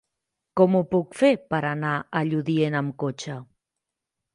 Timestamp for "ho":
0.79-0.81